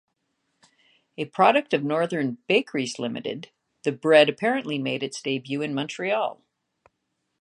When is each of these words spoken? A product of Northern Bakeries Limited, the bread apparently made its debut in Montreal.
A 1.15 1.25
product 1.25 1.75
of 1.75 1.83
Northern 1.83 2.39
Bakeries 2.47 2.97
Limited, 2.97 3.51
the 3.83 3.91
bread 3.91 4.29
apparently 4.29 4.79
made 4.79 5.03
its 5.03 5.21
debut 5.21 5.61
in 5.61 5.75
Montreal. 5.75 6.41